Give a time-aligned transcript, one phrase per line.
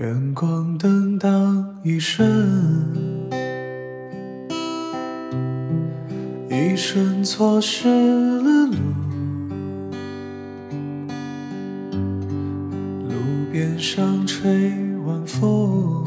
[0.00, 2.26] 远光灯当一瞬，
[6.48, 8.76] 一瞬错失了路。
[13.10, 13.14] 路
[13.52, 14.72] 边上吹
[15.04, 16.02] 晚风，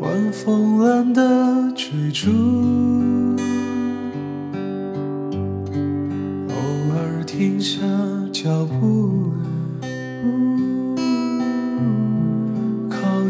[0.00, 2.32] 晚风懒得追逐，
[6.48, 6.56] 偶
[6.96, 7.78] 尔停下
[8.32, 9.30] 脚步。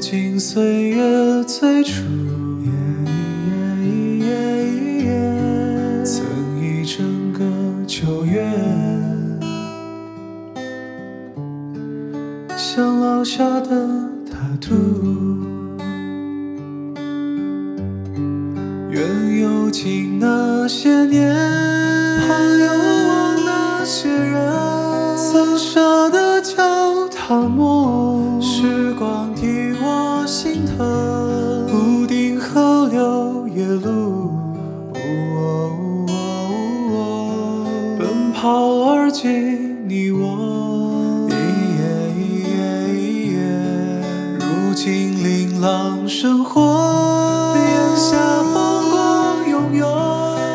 [0.02, 2.02] 靠近岁月最初，
[6.04, 6.26] 曾
[6.60, 7.44] 一整个
[7.86, 8.44] 秋月，
[12.56, 13.70] 像烙下的
[14.28, 14.74] 塔图，
[18.90, 22.26] 愿有情那些年，还
[22.58, 26.56] 有我那些人，曾舍得脚
[27.08, 28.11] 踏梦，时光替
[30.62, 34.30] 我心疼，不定河流夜路，
[37.98, 41.28] 奔跑而今你我。
[44.38, 48.16] 如今琳琅生活，眼下
[48.54, 49.86] 风光拥有，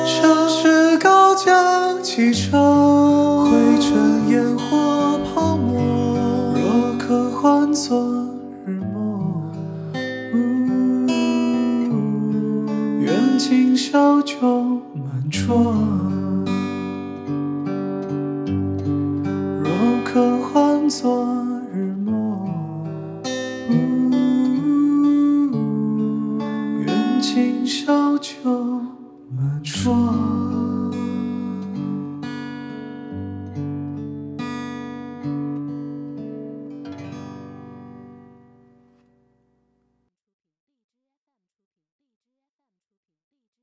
[0.06, 4.77] 城市高架汽车，灰尘烟火
[13.38, 15.76] 轻笑就满桌。
[19.62, 19.70] 若
[20.04, 21.24] 可换作
[21.72, 22.50] 日暮，
[26.80, 28.34] 愿今宵酒
[29.30, 30.67] 满桌。